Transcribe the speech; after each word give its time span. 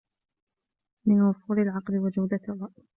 مِنْ 1.05 1.21
وُفُورِ 1.21 1.61
الْعَقْلِ 1.61 1.99
وَجَوْدَةِ 1.99 2.39
الرَّأْيِ 2.49 2.87